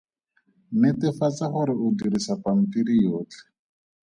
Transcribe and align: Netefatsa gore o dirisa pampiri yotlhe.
Netefatsa 0.79 1.45
gore 1.53 1.73
o 1.85 1.87
dirisa 1.97 2.33
pampiri 2.43 2.95
yotlhe. 3.03 3.41